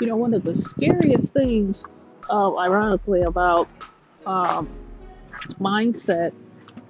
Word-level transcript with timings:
You 0.00 0.08
know, 0.08 0.16
one 0.16 0.34
of 0.34 0.42
the 0.42 0.56
scariest 0.56 1.32
things, 1.32 1.84
uh, 2.28 2.56
ironically, 2.56 3.22
about 3.22 3.68
um, 4.26 4.68
mindset 5.60 6.32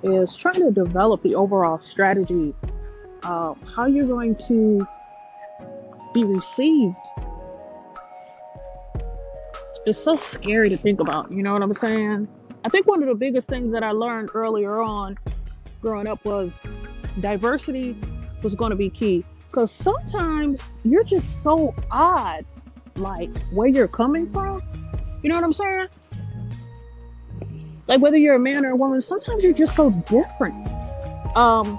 is 0.03 0.37
trying 0.37 0.55
to 0.55 0.71
develop 0.71 1.23
the 1.23 1.35
overall 1.35 1.79
strategy, 1.79 2.55
uh, 3.23 3.55
how 3.75 3.87
you're 3.87 4.07
going 4.07 4.37
to 4.49 4.87
be 6.13 6.25
received. 6.25 6.97
It's 9.87 10.03
so 10.03 10.17
scary 10.17 10.71
to 10.71 10.77
think 10.77 11.01
about. 11.01 11.31
You 11.31 11.43
know 11.43 11.53
what 11.53 11.63
I'm 11.63 11.75
saying? 11.75 12.29
I 12.65 12.69
think 12.71 12.87
one 12.87 13.03
of 13.03 13.09
the 13.09 13.15
biggest 13.15 13.49
things 13.49 13.73
that 13.73 13.83
I 13.83 13.91
learned 13.91 14.31
earlier 14.35 14.81
on 14.81 15.19
growing 15.83 16.07
up 16.07 16.25
was 16.25 16.65
diversity 17.21 17.95
was 18.43 18.55
going 18.55 18.71
to 18.71 18.77
be 18.77 18.89
key. 18.89 19.25
Because 19.51 19.71
sometimes 19.71 20.63
you're 20.85 21.05
just 21.05 21.43
so 21.43 21.75
odd, 21.91 22.45
like 22.97 23.37
where 23.51 23.69
you're 23.69 23.89
coming 23.89 24.31
from. 24.33 24.63
You 25.23 25.31
know 25.31 25.37
what 25.37 25.45
I'm 25.45 25.53
saying? 25.53 25.89
Like 27.87 28.01
whether 28.01 28.17
you're 28.17 28.37
a 28.37 28.41
man 28.41 28.65
or 28.65 28.71
a 28.71 28.77
woman, 28.77 29.01
sometimes 29.01 29.43
you're 29.43 29.53
just 29.53 29.77
so 29.77 29.91
different 29.91 30.67
um, 31.37 31.79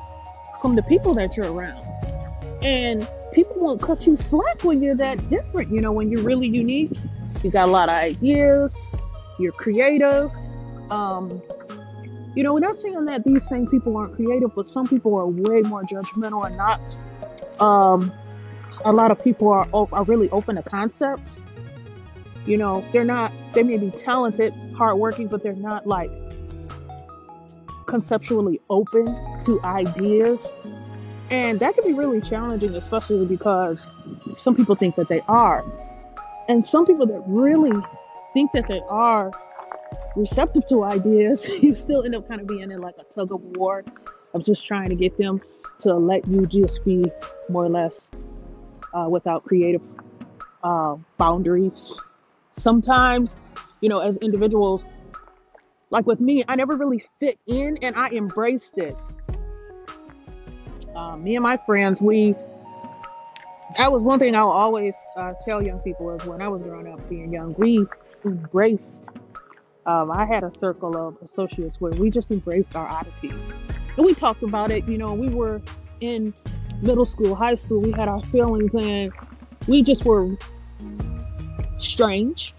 from 0.62 0.76
the 0.76 0.84
people 0.84 1.14
that 1.16 1.36
you're 1.36 1.52
around. 1.52 1.84
And 2.64 3.08
people 3.34 3.56
won't 3.58 3.82
cut 3.82 4.06
you 4.08 4.16
slack 4.16 4.64
when 4.64 4.82
you're 4.82 4.96
that 4.96 5.30
different. 5.30 5.72
You 5.72 5.82
know, 5.82 5.92
when 5.92 6.10
you're 6.10 6.24
really 6.24 6.48
unique, 6.48 6.92
you 7.44 7.52
got 7.52 7.68
a 7.68 7.72
lot 7.72 7.90
of 7.90 7.96
ideas, 7.96 8.76
you're 9.40 9.52
creative. 9.52 10.32
Um, 10.90 11.42
you 12.36 12.44
know, 12.44 12.54
we're 12.54 12.60
not 12.60 12.76
saying 12.76 13.06
that 13.06 13.24
these 13.24 13.48
same 13.48 13.68
people 13.68 13.96
aren't 13.98 14.16
creative, 14.16 14.54
but 14.56 14.68
some 14.68 14.88
people 14.88 15.16
are 15.16 15.28
way 15.28 15.62
more 15.62 15.84
judgmental 15.84 16.46
and 16.46 16.58
not. 16.58 16.82
Um, 17.62 18.12
a 18.86 18.94
lot 18.94 19.12
of 19.12 19.22
people 19.22 19.50
are 19.50 19.68
are 19.74 20.04
really 20.04 20.30
open 20.30 20.56
to 20.56 20.64
concepts. 20.64 21.46
You 22.46 22.58
know, 22.58 22.86
they're 22.94 23.04
not. 23.04 23.34
They 23.54 23.64
may 23.64 23.78
be 23.78 23.90
talented, 23.90 24.54
hardworking, 24.78 25.28
but 25.28 25.44
they're 25.44 25.54
not 25.54 25.88
like 25.88 26.12
conceptually 27.88 28.62
open 28.70 29.06
to 29.46 29.60
ideas, 29.64 30.48
and 31.30 31.60
that 31.60 31.74
can 31.74 31.84
be 31.84 31.94
really 31.94 32.22
challenging, 32.22 32.76
especially 32.76 33.26
because 33.26 33.86
some 34.38 34.56
people 34.56 34.76
think 34.76 34.96
that 34.96 35.10
they 35.10 35.22
are, 35.28 35.66
and 36.48 36.66
some 36.66 36.86
people 36.86 37.08
that 37.08 37.24
really 37.26 37.74
think 38.34 38.52
that 38.52 38.68
they 38.68 38.82
are 38.88 39.32
receptive 40.16 40.68
to 40.68 40.84
ideas, 40.84 41.44
you 41.62 41.74
still 41.74 42.04
end 42.04 42.14
up 42.14 42.28
kind 42.28 42.42
of 42.42 42.48
being 42.48 42.70
in 42.70 42.82
like 42.82 42.96
a 43.00 43.14
tug 43.14 43.32
of 43.32 43.42
war 43.58 43.84
of 44.36 44.46
just 44.46 44.66
trying 44.66 44.90
to 44.90 44.96
get 44.96 45.18
them 45.18 45.42
to 45.80 45.96
let 45.96 46.28
you 46.28 46.46
just 46.46 46.84
be 46.86 47.04
more 47.50 47.66
or 47.66 47.70
less 47.70 48.00
uh, 48.96 49.08
without 49.10 49.44
creative 49.44 49.82
uh, 50.64 50.96
boundaries. 51.18 51.94
Sometimes, 52.54 53.36
you 53.82 53.90
know, 53.90 54.00
as 54.00 54.18
individuals, 54.18 54.84
like 55.90 56.08
with 56.08 56.20
me, 56.20 56.44
I 56.48 56.56
never 56.56 56.76
really 56.76 57.04
fit 57.20 57.38
in 57.46 57.78
and 57.82 57.96
I 57.96 58.08
embraced 58.10 58.78
it. 58.78 58.98
Uh, 60.96 61.18
me 61.18 61.36
and 61.36 61.44
my 61.44 61.58
friends, 61.58 62.02
we, 62.02 62.34
that 63.78 63.92
was 63.92 64.04
one 64.04 64.18
thing 64.18 64.34
I 64.34 64.44
will 64.44 64.52
always 64.52 64.96
uh, 65.18 65.34
tell 65.44 65.62
young 65.62 65.80
people 65.80 66.10
is 66.12 66.26
when 66.26 66.42
I 66.42 66.48
was 66.48 66.62
growing 66.62 66.88
up, 66.88 67.08
being 67.10 67.34
young, 67.34 67.54
we 67.58 67.86
embraced 68.24 69.04
um, 69.86 70.10
I 70.10 70.26
had 70.26 70.44
a 70.44 70.52
circle 70.60 70.98
of 70.98 71.18
associates 71.30 71.80
where 71.80 71.92
we 71.92 72.10
just 72.10 72.32
embraced 72.32 72.76
our 72.76 72.88
oddities. 72.88 73.36
And 73.98 74.06
we 74.06 74.16
talked 74.16 74.42
about 74.42 74.72
it, 74.72 74.88
you 74.88 74.98
know, 74.98 75.14
we 75.14 75.30
were 75.30 75.62
in 76.02 76.34
middle 76.86 77.06
school, 77.06 77.36
high 77.36 77.56
school, 77.56 77.82
we 77.82 77.92
had 77.92 78.08
our 78.08 78.22
feelings 78.26 78.74
and 78.74 79.12
we 79.68 79.82
just 79.82 80.06
were 80.06 80.36
strange, 81.80 82.54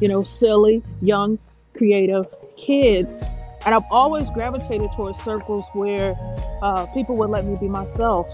you 0.00 0.08
know, 0.08 0.22
silly, 0.22 0.82
young, 1.02 1.38
creative 1.76 2.26
kids. 2.56 3.20
And 3.66 3.74
I've 3.74 3.84
always 3.90 4.28
gravitated 4.30 4.90
towards 4.94 5.18
circles 5.22 5.64
where 5.72 6.14
uh, 6.62 6.86
people 6.86 7.16
would 7.16 7.30
let 7.30 7.44
me 7.44 7.56
be 7.60 7.68
myself. 7.68 8.26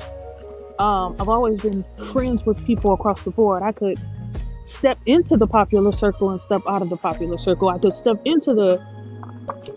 Um, 0.78 1.16
I've 1.20 1.28
always 1.28 1.60
been 1.60 1.84
friends 2.12 2.44
with 2.44 2.64
people 2.66 2.93
across 2.93 3.22
the 3.22 3.31
board. 3.31 3.62
I 3.62 3.72
could 3.72 4.00
step 4.64 4.98
into 5.06 5.37
the 5.37 5.47
popular 5.47 5.93
circle 5.93 6.31
and 6.31 6.41
step 6.41 6.62
out 6.69 6.82
of 6.82 6.91
the 6.91 6.97
popular 6.97 7.38
circle. 7.38 7.69
I 7.69 7.78
could 7.78 7.94
step 7.94 8.20
into 8.25 8.54
the, 8.54 8.84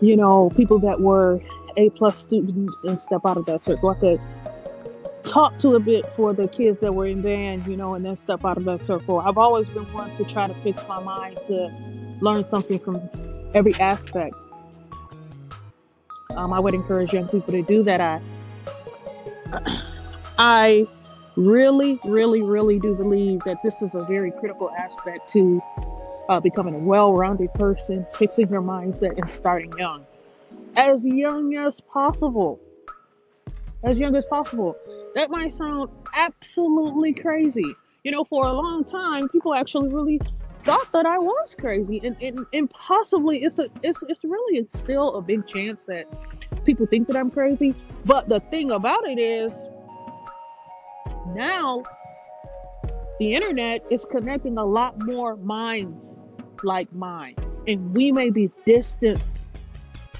you 0.00 0.16
know, 0.16 0.50
people 0.56 0.78
that 0.80 1.00
were 1.00 1.40
A 1.76 1.90
plus 1.90 2.18
students 2.18 2.76
and 2.84 3.00
step 3.00 3.20
out 3.24 3.36
of 3.36 3.46
that 3.46 3.64
circle. 3.64 3.90
I 3.90 3.94
could 3.94 4.20
talk 5.24 5.58
to 5.60 5.74
a 5.74 5.80
bit 5.80 6.04
for 6.16 6.32
the 6.32 6.46
kids 6.48 6.80
that 6.80 6.94
were 6.94 7.06
in 7.06 7.22
band, 7.22 7.66
you 7.66 7.76
know, 7.76 7.94
and 7.94 8.04
then 8.04 8.16
step 8.18 8.44
out 8.44 8.56
of 8.56 8.64
that 8.64 8.86
circle. 8.86 9.18
I've 9.20 9.38
always 9.38 9.66
been 9.68 9.84
one 9.92 10.14
to 10.16 10.24
try 10.24 10.46
to 10.46 10.54
fix 10.54 10.82
my 10.88 11.00
mind 11.02 11.38
to 11.48 11.72
learn 12.20 12.48
something 12.50 12.78
from 12.78 13.00
every 13.54 13.74
aspect. 13.76 14.34
Um, 16.36 16.52
I 16.52 16.60
would 16.60 16.74
encourage 16.74 17.12
young 17.12 17.28
people 17.28 17.52
to 17.52 17.62
do 17.62 17.82
that. 17.84 18.00
I, 18.00 18.20
I 20.38 20.86
really, 21.36 21.98
really, 22.04 22.42
really 22.42 22.78
do 22.78 22.94
believe 22.94 23.40
that 23.40 23.58
this 23.62 23.82
is 23.82 23.94
a 23.94 24.04
very 24.04 24.30
critical 24.30 24.70
aspect 24.70 25.30
to 25.30 25.62
uh, 26.28 26.40
becoming 26.40 26.74
a 26.74 26.78
well 26.78 27.14
rounded 27.14 27.52
person, 27.54 28.06
fixing 28.14 28.48
your 28.48 28.62
mindset, 28.62 29.18
and 29.18 29.30
starting 29.30 29.72
young. 29.78 30.04
As 30.76 31.04
young 31.04 31.54
as 31.54 31.80
possible. 31.80 32.58
As 33.84 33.98
young 33.98 34.16
as 34.16 34.26
possible. 34.26 34.76
That 35.14 35.30
might 35.30 35.52
sound 35.52 35.90
absolutely 36.14 37.12
crazy. 37.12 37.74
You 38.02 38.12
know, 38.12 38.24
for 38.24 38.46
a 38.46 38.52
long 38.52 38.84
time, 38.84 39.28
people 39.28 39.54
actually 39.54 39.90
really 39.90 40.20
thought 40.62 40.90
that 40.92 41.06
I 41.06 41.18
was 41.18 41.54
crazy, 41.58 42.00
and, 42.02 42.16
and, 42.22 42.46
and 42.52 42.70
possibly 42.70 43.44
it's 43.44 43.58
a 43.58 43.68
it's 43.82 43.98
it's 44.08 44.24
really 44.24 44.66
still 44.72 45.16
a 45.16 45.22
big 45.22 45.46
chance 45.46 45.82
that 45.86 46.06
people 46.64 46.86
think 46.86 47.08
that 47.08 47.16
I'm 47.16 47.30
crazy. 47.30 47.74
But 48.04 48.28
the 48.28 48.40
thing 48.40 48.70
about 48.70 49.06
it 49.06 49.18
is, 49.18 49.54
now 51.34 51.82
the 53.18 53.34
internet 53.34 53.84
is 53.90 54.04
connecting 54.10 54.58
a 54.58 54.64
lot 54.64 54.94
more 55.04 55.36
minds 55.36 56.18
like 56.62 56.92
mine 56.92 57.36
and 57.66 57.94
we 57.94 58.10
may 58.10 58.30
be 58.30 58.50
distant 58.64 59.20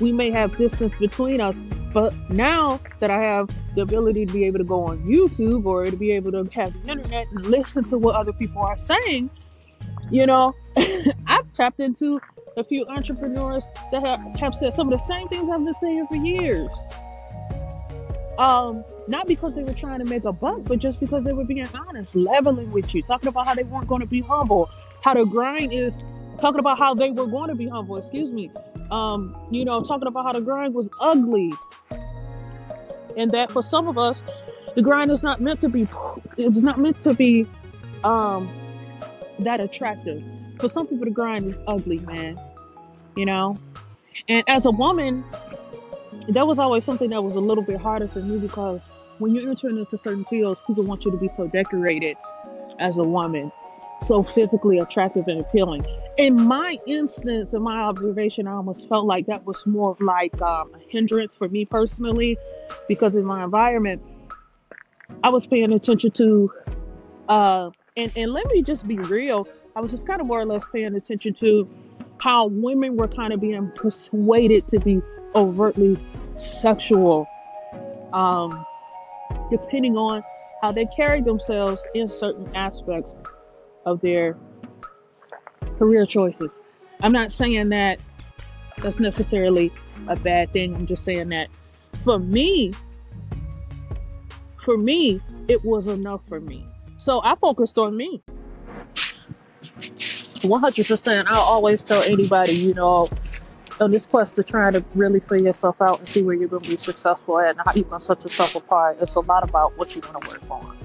we 0.00 0.12
may 0.12 0.30
have 0.30 0.56
distance 0.56 0.92
between 0.98 1.40
us 1.40 1.56
but 1.94 2.12
now 2.28 2.78
that 3.00 3.10
i 3.10 3.20
have 3.20 3.48
the 3.74 3.80
ability 3.80 4.26
to 4.26 4.32
be 4.32 4.44
able 4.44 4.58
to 4.58 4.64
go 4.64 4.84
on 4.84 4.98
youtube 5.04 5.64
or 5.64 5.84
to 5.86 5.96
be 5.96 6.10
able 6.10 6.30
to 6.30 6.44
have 6.52 6.72
the 6.82 6.90
internet 6.90 7.26
and 7.28 7.46
listen 7.46 7.82
to 7.84 7.96
what 7.96 8.14
other 8.14 8.32
people 8.32 8.60
are 8.60 8.76
saying 8.76 9.30
you 10.10 10.26
know 10.26 10.54
i've 11.26 11.50
tapped 11.54 11.80
into 11.80 12.20
a 12.56 12.64
few 12.64 12.86
entrepreneurs 12.86 13.66
that 13.90 14.04
have, 14.04 14.20
have 14.36 14.54
said 14.54 14.74
some 14.74 14.92
of 14.92 14.98
the 14.98 15.06
same 15.06 15.28
things 15.28 15.48
i've 15.50 15.64
been 15.64 15.74
saying 15.80 16.06
for 16.06 16.16
years. 16.16 16.68
Um, 18.38 18.84
not 19.06 19.26
because 19.28 19.54
they 19.54 19.62
were 19.62 19.74
trying 19.74 20.00
to 20.00 20.04
make 20.04 20.24
a 20.24 20.32
buck, 20.32 20.64
but 20.64 20.80
just 20.80 20.98
because 20.98 21.22
they 21.24 21.32
were 21.32 21.44
being 21.44 21.66
honest, 21.74 22.16
leveling 22.16 22.72
with 22.72 22.92
you, 22.94 23.02
talking 23.02 23.28
about 23.28 23.46
how 23.46 23.54
they 23.54 23.62
weren't 23.62 23.86
going 23.86 24.00
to 24.00 24.08
be 24.08 24.22
humble, 24.22 24.68
how 25.02 25.14
the 25.14 25.24
grind 25.24 25.72
is, 25.72 25.96
talking 26.40 26.60
about 26.60 26.78
how 26.78 26.94
they 26.94 27.10
were 27.10 27.26
going 27.26 27.48
to 27.48 27.54
be 27.54 27.68
humble. 27.68 27.96
Excuse 27.96 28.30
me. 28.30 28.50
Um, 28.90 29.36
you 29.50 29.64
know, 29.64 29.82
talking 29.82 30.08
about 30.08 30.24
how 30.24 30.32
the 30.32 30.40
grind 30.40 30.74
was 30.74 30.88
ugly, 31.00 31.52
and 33.16 33.30
that 33.32 33.50
for 33.50 33.62
some 33.62 33.88
of 33.88 33.98
us, 33.98 34.22
the 34.74 34.82
grind 34.82 35.10
is 35.10 35.22
not 35.22 35.40
meant 35.40 35.60
to 35.62 35.68
be. 35.68 35.86
It's 36.36 36.60
not 36.60 36.78
meant 36.78 37.02
to 37.04 37.14
be 37.14 37.46
um 38.02 38.48
that 39.40 39.60
attractive. 39.60 40.22
For 40.58 40.68
some 40.68 40.86
people, 40.86 41.04
the 41.06 41.10
grind 41.10 41.46
is 41.46 41.54
ugly, 41.66 41.98
man. 41.98 42.38
You 43.16 43.26
know, 43.26 43.56
and 44.28 44.44
as 44.48 44.66
a 44.66 44.70
woman, 44.70 45.24
that 46.28 46.46
was 46.46 46.58
always 46.58 46.84
something 46.84 47.10
that 47.10 47.22
was 47.22 47.36
a 47.36 47.40
little 47.40 47.64
bit 47.64 47.80
harder 47.80 48.08
for 48.08 48.20
me 48.20 48.38
because 48.38 48.82
when 49.18 49.34
you're 49.34 49.48
entering 49.48 49.78
into 49.78 49.98
certain 49.98 50.24
fields, 50.24 50.60
people 50.66 50.84
want 50.84 51.04
you 51.04 51.10
to 51.10 51.16
be 51.16 51.28
so 51.36 51.46
decorated 51.46 52.16
as 52.78 52.96
a 52.96 53.04
woman, 53.04 53.52
so 54.02 54.22
physically 54.22 54.78
attractive 54.78 55.28
and 55.28 55.40
appealing. 55.40 55.86
In 56.16 56.40
my 56.46 56.78
instance, 56.86 57.52
in 57.52 57.62
my 57.62 57.80
observation, 57.80 58.46
I 58.46 58.52
almost 58.52 58.88
felt 58.88 59.04
like 59.04 59.26
that 59.26 59.44
was 59.44 59.66
more 59.66 59.90
of 59.90 60.00
like 60.00 60.40
um, 60.40 60.72
a 60.74 60.78
hindrance 60.88 61.34
for 61.34 61.48
me 61.48 61.64
personally, 61.64 62.38
because 62.86 63.16
in 63.16 63.24
my 63.24 63.42
environment, 63.42 64.00
I 65.24 65.30
was 65.30 65.44
paying 65.44 65.72
attention 65.72 66.12
to, 66.12 66.52
uh, 67.28 67.70
and 67.96 68.12
and 68.14 68.32
let 68.32 68.46
me 68.52 68.62
just 68.62 68.86
be 68.86 68.96
real, 68.98 69.48
I 69.74 69.80
was 69.80 69.90
just 69.90 70.06
kind 70.06 70.20
of 70.20 70.28
more 70.28 70.40
or 70.40 70.46
less 70.46 70.62
paying 70.72 70.94
attention 70.94 71.34
to 71.34 71.68
how 72.20 72.46
women 72.46 72.96
were 72.96 73.08
kind 73.08 73.32
of 73.32 73.40
being 73.40 73.72
persuaded 73.74 74.70
to 74.70 74.78
be 74.78 75.02
overtly 75.34 75.98
sexual, 76.36 77.26
um, 78.12 78.64
depending 79.50 79.96
on 79.96 80.22
how 80.62 80.70
they 80.70 80.86
carry 80.96 81.20
themselves 81.22 81.82
in 81.94 82.08
certain 82.08 82.54
aspects 82.54 83.10
of 83.84 84.00
their 84.00 84.36
career 85.84 86.06
choices. 86.06 86.48
I'm 87.02 87.12
not 87.12 87.30
saying 87.30 87.68
that 87.68 88.00
that's 88.78 88.98
necessarily 88.98 89.70
a 90.08 90.16
bad 90.16 90.50
thing. 90.50 90.74
I'm 90.74 90.86
just 90.86 91.04
saying 91.04 91.28
that 91.28 91.48
for 92.04 92.18
me, 92.18 92.72
for 94.64 94.78
me, 94.78 95.20
it 95.46 95.62
was 95.62 95.86
enough 95.86 96.22
for 96.26 96.40
me. 96.40 96.66
So 96.96 97.20
I 97.22 97.34
focused 97.34 97.76
on 97.76 97.98
me. 97.98 98.22
100%. 99.66 101.26
I 101.26 101.36
always 101.36 101.82
tell 101.82 102.02
anybody, 102.04 102.52
you 102.52 102.72
know, 102.72 103.10
on 103.78 103.90
this 103.90 104.06
quest 104.06 104.36
to 104.36 104.42
trying 104.42 104.72
to 104.72 104.82
really 104.94 105.20
figure 105.20 105.48
yourself 105.48 105.82
out 105.82 105.98
and 105.98 106.08
see 106.08 106.22
where 106.22 106.34
you're 106.34 106.48
going 106.48 106.62
to 106.62 106.70
be 106.70 106.78
successful 106.78 107.38
at 107.40 107.50
and 107.50 107.60
how 107.62 107.72
you're 107.74 107.84
going 107.84 108.00
to 108.00 108.06
set 108.06 108.22
yourself 108.22 108.56
apart, 108.56 108.96
it's 109.02 109.16
a 109.16 109.20
lot 109.20 109.46
about 109.46 109.76
what 109.76 109.94
you're 109.94 110.00
going 110.00 110.18
to 110.18 110.30
work 110.30 110.50
on. 110.50 110.83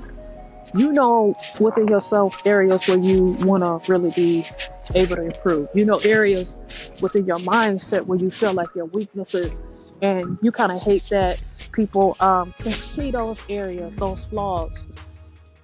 You 0.74 0.92
know 0.92 1.34
within 1.60 1.88
yourself 1.88 2.46
areas 2.46 2.88
where 2.88 3.00
you 3.00 3.36
want 3.42 3.64
to 3.64 3.92
really 3.92 4.12
be 4.12 4.46
able 4.94 5.16
to 5.16 5.24
improve. 5.24 5.70
You 5.74 5.86
know 5.86 5.98
areas 5.98 6.60
within 7.02 7.26
your 7.26 7.38
mindset 7.38 8.06
where 8.06 8.20
you 8.20 8.30
feel 8.30 8.54
like 8.54 8.68
your 8.76 8.86
weaknesses 8.86 9.62
and 10.02 10.38
you 10.42 10.52
kind 10.52 10.72
of 10.72 10.82
hate 10.82 11.04
that 11.10 11.42
people 11.72 12.16
um, 12.20 12.54
can 12.60 12.72
see 12.72 13.12
those 13.12 13.42
areas, 13.50 13.96
those 13.96 14.24
flaws. 14.26 14.88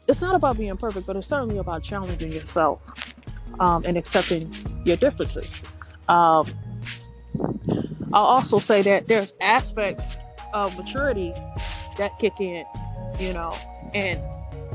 It's 0.07 0.21
not 0.21 0.35
about 0.35 0.57
being 0.57 0.75
perfect, 0.77 1.07
but 1.07 1.15
it's 1.15 1.27
certainly 1.27 1.57
about 1.57 1.83
challenging 1.83 2.31
yourself 2.31 2.81
um, 3.59 3.83
and 3.85 3.97
accepting 3.97 4.51
your 4.85 4.97
differences. 4.97 5.61
Um, 6.07 6.47
I'll 8.13 8.23
also 8.23 8.59
say 8.59 8.81
that 8.83 9.07
there's 9.07 9.33
aspects 9.41 10.17
of 10.53 10.77
maturity 10.77 11.33
that 11.97 12.17
kick 12.19 12.39
in, 12.39 12.65
you 13.19 13.33
know, 13.33 13.53
and 13.93 14.21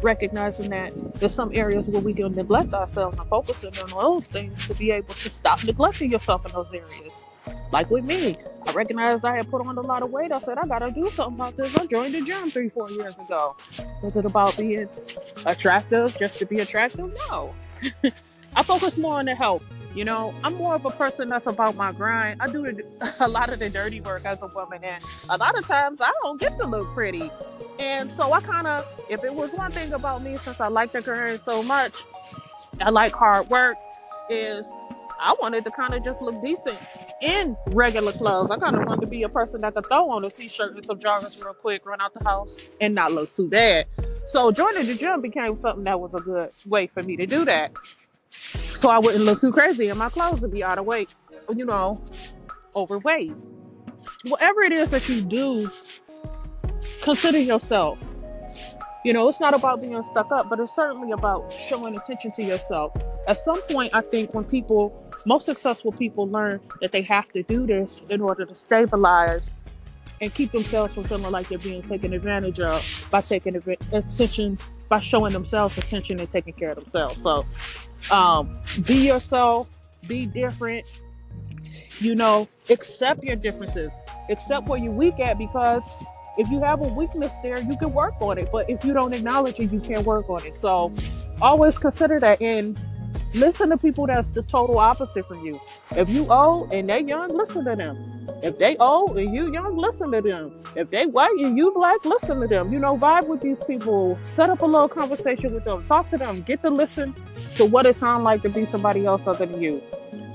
recognizing 0.02 0.70
that 0.70 0.92
there's 1.14 1.34
some 1.34 1.50
areas 1.54 1.88
where 1.88 2.00
we 2.00 2.14
can 2.14 2.32
neglect 2.32 2.72
ourselves 2.74 3.18
and 3.18 3.26
focusing 3.28 3.72
on 3.82 3.90
those 4.00 4.26
things 4.26 4.66
to 4.66 4.74
be 4.74 4.90
able 4.90 5.14
to 5.14 5.30
stop 5.30 5.64
neglecting 5.64 6.10
yourself 6.10 6.44
in 6.46 6.52
those 6.52 6.72
areas. 6.72 7.24
Like 7.72 7.90
with 7.90 8.04
me, 8.04 8.34
I 8.66 8.72
recognized 8.72 9.24
I 9.24 9.36
had 9.36 9.50
put 9.50 9.66
on 9.66 9.78
a 9.78 9.80
lot 9.80 10.02
of 10.02 10.10
weight. 10.10 10.32
I 10.32 10.38
said, 10.38 10.58
I 10.58 10.66
gotta 10.66 10.90
do 10.90 11.08
something 11.08 11.34
about 11.40 11.56
this. 11.56 11.76
I 11.76 11.86
joined 11.86 12.14
the 12.14 12.22
gym 12.22 12.50
three, 12.50 12.68
four 12.68 12.90
years 12.90 13.16
ago. 13.16 13.56
Was 14.02 14.16
it 14.16 14.24
about 14.24 14.56
being 14.56 14.88
attractive 15.46 16.16
just 16.18 16.38
to 16.40 16.46
be 16.46 16.58
attractive? 16.58 17.12
No. 17.28 17.54
I 18.56 18.62
focus 18.62 18.98
more 18.98 19.18
on 19.18 19.26
the 19.26 19.34
health. 19.34 19.64
You 19.94 20.04
know, 20.04 20.32
I'm 20.44 20.54
more 20.54 20.74
of 20.74 20.84
a 20.84 20.90
person 20.90 21.28
that's 21.28 21.46
about 21.46 21.74
my 21.74 21.92
grind. 21.92 22.40
I 22.40 22.46
do 22.46 22.64
a 23.20 23.28
lot 23.28 23.52
of 23.52 23.58
the 23.58 23.68
dirty 23.68 24.00
work 24.00 24.24
as 24.24 24.42
a 24.42 24.46
woman, 24.48 24.84
and 24.84 25.02
a 25.28 25.36
lot 25.36 25.58
of 25.58 25.66
times 25.66 26.00
I 26.00 26.12
don't 26.22 26.40
get 26.40 26.58
to 26.58 26.66
look 26.66 26.86
pretty. 26.94 27.30
And 27.80 28.12
so 28.12 28.30
I 28.34 28.40
kind 28.40 28.66
of, 28.66 28.86
if 29.08 29.24
it 29.24 29.34
was 29.34 29.54
one 29.54 29.70
thing 29.70 29.94
about 29.94 30.22
me, 30.22 30.36
since 30.36 30.60
I 30.60 30.68
like 30.68 30.92
the 30.92 31.00
grind 31.00 31.40
so 31.40 31.62
much, 31.62 31.94
I 32.78 32.90
like 32.90 33.12
hard 33.12 33.48
work, 33.48 33.78
is 34.28 34.70
I 35.18 35.34
wanted 35.40 35.64
to 35.64 35.70
kind 35.70 35.94
of 35.94 36.04
just 36.04 36.20
look 36.20 36.42
decent 36.44 36.78
in 37.22 37.56
regular 37.68 38.12
clothes. 38.12 38.50
I 38.50 38.58
kind 38.58 38.76
of 38.76 38.86
wanted 38.86 39.00
to 39.00 39.06
be 39.06 39.22
a 39.22 39.30
person 39.30 39.62
that 39.62 39.74
could 39.74 39.86
throw 39.86 40.10
on 40.10 40.22
a 40.24 40.30
t-shirt 40.30 40.76
and 40.76 40.84
some 40.84 40.98
joggers 40.98 41.42
real 41.42 41.54
quick, 41.54 41.86
run 41.86 42.02
out 42.02 42.12
the 42.12 42.22
house, 42.22 42.76
and 42.82 42.94
not 42.94 43.12
look 43.12 43.32
too 43.32 43.48
bad. 43.48 43.86
So 44.26 44.52
joining 44.52 44.86
the 44.86 44.94
gym 44.94 45.22
became 45.22 45.56
something 45.56 45.84
that 45.84 45.98
was 45.98 46.12
a 46.12 46.20
good 46.20 46.50
way 46.66 46.86
for 46.86 47.02
me 47.02 47.16
to 47.16 47.26
do 47.26 47.46
that. 47.46 47.72
So 48.30 48.90
I 48.90 48.98
wouldn't 48.98 49.24
look 49.24 49.40
too 49.40 49.52
crazy 49.52 49.88
in 49.88 49.96
my 49.96 50.10
clothes 50.10 50.42
and 50.42 50.52
be 50.52 50.62
out 50.62 50.76
of 50.76 50.84
weight, 50.84 51.14
you 51.54 51.64
know, 51.64 52.02
overweight. 52.76 53.32
Whatever 54.26 54.60
it 54.62 54.72
is 54.72 54.90
that 54.90 55.08
you 55.08 55.22
do, 55.22 55.70
consider 57.02 57.38
yourself. 57.38 57.98
You 59.04 59.14
know, 59.14 59.28
it's 59.28 59.40
not 59.40 59.54
about 59.54 59.80
being 59.80 60.02
stuck 60.02 60.30
up, 60.30 60.50
but 60.50 60.60
it's 60.60 60.74
certainly 60.74 61.12
about 61.12 61.50
showing 61.52 61.96
attention 61.96 62.32
to 62.32 62.42
yourself. 62.42 62.92
At 63.26 63.38
some 63.38 63.60
point, 63.62 63.94
I 63.94 64.02
think 64.02 64.34
when 64.34 64.44
people, 64.44 64.94
most 65.24 65.46
successful 65.46 65.92
people, 65.92 66.28
learn 66.28 66.60
that 66.82 66.92
they 66.92 67.00
have 67.02 67.28
to 67.32 67.42
do 67.42 67.66
this 67.66 68.02
in 68.10 68.20
order 68.20 68.44
to 68.44 68.54
stabilize 68.54 69.50
and 70.20 70.32
keep 70.34 70.52
themselves 70.52 70.92
from 70.92 71.04
feeling 71.04 71.32
like 71.32 71.48
they're 71.48 71.58
being 71.58 71.82
taken 71.82 72.12
advantage 72.12 72.60
of 72.60 73.08
by 73.10 73.22
taking 73.22 73.56
attention, 73.92 74.58
by 74.90 75.00
showing 75.00 75.32
themselves 75.32 75.78
attention 75.78 76.20
and 76.20 76.30
taking 76.30 76.52
care 76.52 76.72
of 76.72 76.78
themselves. 76.80 77.22
So, 77.22 78.14
um, 78.14 78.54
be 78.86 79.06
yourself, 79.06 79.70
be 80.06 80.26
different. 80.26 80.86
You 82.00 82.14
know, 82.14 82.48
accept 82.68 83.24
your 83.24 83.36
differences, 83.36 83.92
accept 84.28 84.68
where 84.68 84.78
you're 84.78 84.92
weak 84.92 85.20
at 85.20 85.38
because 85.38 85.88
if 86.38 86.48
you 86.48 86.60
have 86.60 86.80
a 86.80 86.88
weakness 86.88 87.38
there, 87.42 87.60
you 87.60 87.76
can 87.76 87.92
work 87.92 88.14
on 88.20 88.38
it. 88.38 88.50
But 88.52 88.70
if 88.70 88.84
you 88.84 88.92
don't 88.92 89.12
acknowledge 89.12 89.60
it, 89.60 89.72
you 89.72 89.80
can't 89.80 90.06
work 90.06 90.28
on 90.30 90.44
it. 90.44 90.56
So 90.56 90.92
always 91.40 91.78
consider 91.78 92.20
that 92.20 92.40
and 92.40 92.78
listen 93.34 93.70
to 93.70 93.76
people 93.76 94.06
that's 94.06 94.30
the 94.30 94.42
total 94.42 94.78
opposite 94.78 95.26
from 95.26 95.44
you. 95.44 95.60
If 95.96 96.08
you 96.08 96.26
old 96.28 96.72
and 96.72 96.88
they 96.88 97.02
young, 97.02 97.28
listen 97.36 97.64
to 97.64 97.76
them. 97.76 98.28
If 98.42 98.58
they 98.58 98.76
old 98.76 99.18
and 99.18 99.34
you 99.34 99.52
young, 99.52 99.76
listen 99.76 100.12
to 100.12 100.20
them. 100.20 100.58
If 100.76 100.90
they 100.90 101.06
white 101.06 101.36
and 101.38 101.56
you 101.56 101.72
black, 101.72 102.04
listen 102.04 102.40
to 102.40 102.46
them. 102.46 102.72
You 102.72 102.78
know, 102.78 102.96
vibe 102.96 103.26
with 103.26 103.40
these 103.40 103.62
people. 103.64 104.18
Set 104.24 104.50
up 104.50 104.62
a 104.62 104.66
little 104.66 104.88
conversation 104.88 105.52
with 105.52 105.64
them. 105.64 105.84
Talk 105.84 106.08
to 106.10 106.18
them. 106.18 106.40
Get 106.40 106.62
to 106.62 106.70
listen 106.70 107.14
to 107.56 107.66
what 107.66 107.86
it 107.86 107.96
sounds 107.96 108.24
like 108.24 108.42
to 108.42 108.48
be 108.48 108.64
somebody 108.66 109.04
else 109.04 109.26
other 109.26 109.46
than 109.46 109.60
you. 109.60 109.82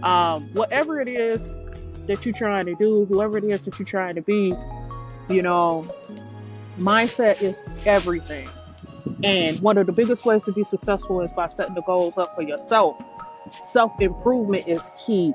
Um, 0.03 0.43
whatever 0.53 1.01
it 1.01 1.09
is 1.09 1.57
that 2.07 2.25
you're 2.25 2.35
trying 2.35 2.67
to 2.67 2.75
do, 2.75 3.05
whoever 3.05 3.37
it 3.37 3.43
is 3.43 3.65
that 3.65 3.79
you're 3.79 3.87
trying 3.87 4.15
to 4.15 4.21
be, 4.21 4.53
you 5.29 5.41
know, 5.41 5.87
mindset 6.77 7.41
is 7.41 7.61
everything. 7.85 8.49
And 9.23 9.59
one 9.59 9.77
of 9.77 9.85
the 9.85 9.91
biggest 9.91 10.25
ways 10.25 10.43
to 10.43 10.51
be 10.51 10.63
successful 10.63 11.21
is 11.21 11.31
by 11.31 11.47
setting 11.47 11.75
the 11.75 11.81
goals 11.81 12.17
up 12.17 12.35
for 12.35 12.43
yourself. 12.43 12.97
Self 13.63 13.99
improvement 14.01 14.67
is 14.67 14.89
key. 15.05 15.33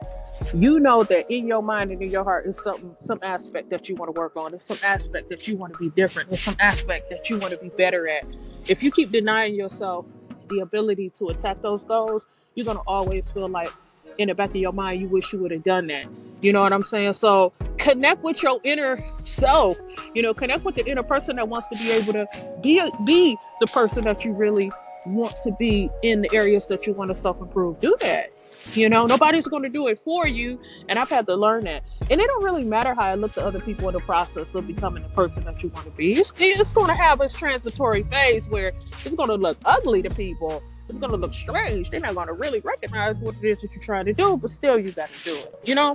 You 0.55 0.81
know 0.81 1.03
that 1.05 1.31
in 1.33 1.47
your 1.47 1.63
mind 1.63 1.91
and 1.91 2.01
in 2.03 2.11
your 2.11 2.25
heart 2.25 2.47
is 2.47 2.61
something, 2.61 2.97
some 3.03 3.21
aspect 3.23 3.71
that 3.71 3.89
you 3.89 3.95
want 3.95 4.15
to 4.15 4.19
work 4.19 4.37
on. 4.37 4.51
There's 4.51 4.65
some 4.65 4.79
aspect 4.83 5.29
that 5.29 5.47
you 5.47 5.57
want 5.57 5.75
to 5.75 5.79
be 5.79 5.91
different. 5.91 6.31
There's 6.31 6.43
some 6.43 6.57
aspect 6.59 7.11
that 7.11 7.29
you 7.29 7.39
want 7.39 7.53
to 7.53 7.59
be 7.59 7.69
better 7.69 8.09
at. 8.09 8.25
If 8.67 8.83
you 8.83 8.91
keep 8.91 9.11
denying 9.11 9.55
yourself 9.55 10.07
the 10.49 10.61
ability 10.61 11.11
to 11.11 11.29
attack 11.29 11.61
those 11.63 11.85
goals, 11.85 12.27
you're 12.55 12.67
gonna 12.67 12.81
always 12.87 13.31
feel 13.31 13.49
like 13.49 13.71
in 14.19 14.29
the 14.29 14.35
back 14.35 14.51
of 14.51 14.57
your 14.57 14.73
mind 14.73 15.01
you 15.01 15.09
wish 15.09 15.33
you 15.33 15.39
would 15.39 15.51
have 15.51 15.63
done 15.63 15.87
that. 15.89 16.07
You 16.41 16.53
know 16.53 16.63
what 16.63 16.73
I'm 16.73 16.83
saying? 16.83 17.13
So 17.15 17.53
connect 17.79 18.23
with 18.23 18.43
your 18.43 18.61
inner 18.65 19.03
self. 19.31 19.79
You 20.15 20.23
know, 20.23 20.35
connect 20.35 20.65
with 20.65 20.75
the 20.75 20.87
inner 20.87 21.03
person 21.03 21.37
that 21.37 21.49
wants 21.49 21.67
to 21.69 21.79
be 21.79 21.91
able 21.93 22.13
to 22.13 22.27
be 22.63 22.83
be 23.05 23.37
the 23.61 23.67
person 23.67 24.05
that 24.05 24.25
you 24.25 24.33
really 24.33 24.71
want 25.07 25.35
to 25.43 25.53
be 25.53 25.91
in 26.03 26.23
the 26.23 26.31
areas 26.35 26.67
that 26.67 26.87
you 26.87 26.93
want 26.93 27.11
to 27.11 27.17
self 27.17 27.41
improve. 27.41 27.81
Do 27.81 27.97
that. 28.01 28.33
You 28.75 28.89
know, 28.89 29.07
nobody's 29.07 29.47
going 29.47 29.63
to 29.63 29.69
do 29.69 29.89
it 29.89 30.01
for 30.05 30.27
you, 30.27 30.61
and 30.89 30.99
I've 30.99 31.09
had 31.09 31.27
to 31.27 31.35
learn 31.35 31.65
that. 31.65 31.83
And 32.11 32.21
it 32.21 32.27
don't 32.27 32.45
really 32.45 32.63
matter 32.63 32.95
how 32.95 33.05
I 33.05 33.15
look 33.15 33.33
to 33.33 33.45
other 33.45 33.59
people 33.59 33.89
in 33.89 33.95
the 33.95 34.01
process 34.01 34.55
of 34.55 34.67
becoming 34.67 35.03
the 35.03 35.09
person 35.09 35.45
that 35.45 35.63
you 35.63 35.71
want 35.71 35.87
to 35.87 35.93
be. 35.93 36.13
It's, 36.13 36.33
it's 36.37 36.73
going 36.73 36.89
to 36.89 36.95
have 36.95 37.21
its 37.21 37.33
transitory 37.33 38.03
phase 38.05 38.49
where 38.49 38.73
it's 39.05 39.15
going 39.15 39.31
to 39.31 39.37
look 39.37 39.57
ugly 39.65 40.03
to 40.03 40.11
people, 40.11 40.63
it's 40.91 40.99
gonna 40.99 41.17
look 41.17 41.33
strange. 41.33 41.89
They're 41.89 42.01
not 42.01 42.17
gonna 42.17 42.33
really 42.33 42.59
recognize 42.61 43.17
what 43.19 43.37
it 43.41 43.47
is 43.47 43.61
that 43.61 43.73
you're 43.75 43.83
trying 43.83 44.07
to 44.07 44.13
do, 44.13 44.37
but 44.37 44.51
still 44.51 44.77
you 44.79 44.91
gotta 44.91 45.13
do 45.23 45.31
it. 45.31 45.55
You 45.65 45.77
know? 45.77 45.95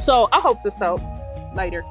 So 0.00 0.28
I 0.32 0.38
hope 0.38 0.62
this 0.62 0.78
helps 0.78 1.02
later. 1.56 1.82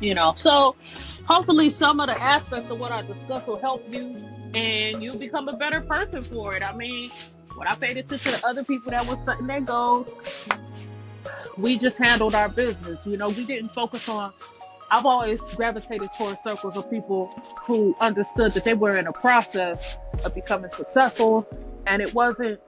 You 0.00 0.14
know, 0.14 0.34
so 0.36 0.76
hopefully 1.26 1.70
some 1.70 1.98
of 2.00 2.06
the 2.06 2.20
aspects 2.20 2.70
of 2.70 2.78
what 2.78 2.92
I 2.92 3.02
discuss 3.02 3.46
will 3.46 3.58
help 3.58 3.88
you 3.88 4.16
and 4.54 5.02
you 5.02 5.14
become 5.14 5.48
a 5.48 5.56
better 5.56 5.80
person 5.80 6.22
for 6.22 6.54
it. 6.54 6.62
I 6.62 6.74
mean, 6.74 7.10
when 7.56 7.66
I 7.66 7.74
paid 7.74 7.96
attention 7.96 8.32
to 8.32 8.46
other 8.46 8.64
people 8.64 8.92
that 8.92 9.06
were 9.06 9.18
setting 9.26 9.46
their 9.46 9.60
goals, 9.60 10.48
we 11.56 11.76
just 11.76 11.98
handled 11.98 12.34
our 12.34 12.48
business. 12.48 13.04
You 13.04 13.16
know, 13.16 13.28
we 13.28 13.44
didn't 13.44 13.70
focus 13.70 14.08
on. 14.08 14.32
I've 14.90 15.04
always 15.04 15.40
gravitated 15.54 16.10
towards 16.16 16.40
circles 16.42 16.76
of 16.76 16.88
people 16.88 17.26
who 17.66 17.94
understood 18.00 18.52
that 18.52 18.64
they 18.64 18.74
were 18.74 18.96
in 18.96 19.06
a 19.06 19.12
process 19.12 19.98
of 20.24 20.34
becoming 20.34 20.70
successful, 20.72 21.46
and 21.86 22.00
it 22.00 22.14
wasn't 22.14 22.60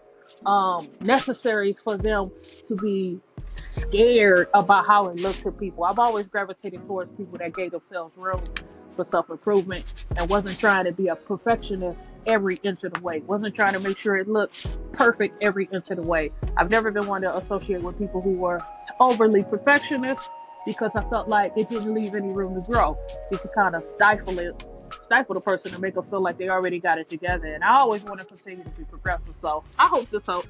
um, 0.46 0.88
necessary 1.00 1.76
for 1.84 1.96
them 1.96 2.30
to 2.66 2.76
be 2.76 3.20
scared 3.56 4.49
about 4.54 4.87
how 4.87 5.06
it 5.08 5.20
looked 5.20 5.42
to 5.42 5.52
people. 5.52 5.84
I've 5.84 5.99
always 5.99 6.26
gravitated 6.26 6.84
towards 6.87 7.10
people 7.16 7.38
that 7.38 7.54
gave 7.54 7.72
themselves 7.72 8.16
room 8.16 8.40
for 8.96 9.04
self 9.04 9.30
improvement 9.30 10.06
and 10.16 10.28
wasn't 10.30 10.58
trying 10.58 10.84
to 10.84 10.92
be 10.92 11.08
a 11.08 11.16
perfectionist 11.16 12.06
every 12.26 12.58
inch 12.62 12.84
of 12.84 12.94
the 12.94 13.00
way. 13.00 13.20
Wasn't 13.20 13.54
trying 13.54 13.75
to 13.75 13.80
make 13.80 13.99
sure 13.99 14.16
it 14.16 14.28
looked 14.28 14.78
perfect 14.92 15.42
every 15.42 15.68
inch 15.72 15.90
of 15.90 15.96
the 15.96 16.02
way. 16.02 16.30
I've 16.56 16.70
never 16.70 16.90
been 16.90 17.06
one 17.06 17.22
to 17.22 17.37
associate 17.37 17.82
with 17.82 17.99
people 17.99 18.20
who 18.20 18.32
were 18.32 18.60
overly 18.99 19.42
perfectionist 19.44 20.28
because 20.66 20.94
I 20.94 21.02
felt 21.08 21.28
like 21.28 21.52
it 21.56 21.68
didn't 21.68 21.94
leave 21.94 22.14
any 22.14 22.32
room 22.32 22.54
to 22.54 22.60
grow. 22.60 22.99
You 23.30 23.38
could 23.38 23.52
kind 23.52 23.75
of 23.75 23.84
stifle 23.84 24.38
it, 24.38 24.62
stifle 25.02 25.35
the 25.35 25.40
person 25.40 25.70
to 25.73 25.80
make 25.80 25.94
them 25.94 26.04
feel 26.04 26.20
like 26.20 26.38
they 26.38 26.49
already 26.49 26.78
got 26.78 26.99
it 26.99 27.09
together. 27.09 27.54
And 27.54 27.64
I 27.64 27.78
always 27.78 28.04
want 28.04 28.20
to 28.20 28.26
continue 28.26 28.64
to 28.64 28.70
be 28.70 28.85
progressive. 28.85 29.35
So 29.40 29.64
I 29.78 29.87
hope 29.87 30.09
this 30.11 30.26
helps. 30.26 30.49